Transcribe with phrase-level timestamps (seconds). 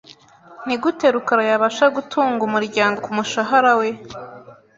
[0.65, 3.87] Nigute rukara yabasha gutunga umuryango kumushahara we?